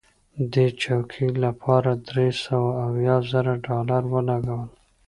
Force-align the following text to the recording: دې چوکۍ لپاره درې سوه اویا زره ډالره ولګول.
دې 0.53 0.65
چوکۍ 0.81 1.27
لپاره 1.43 1.91
درې 2.09 2.29
سوه 2.43 2.69
اویا 2.85 3.15
زره 3.31 3.53
ډالره 3.65 4.07
ولګول. 4.13 4.67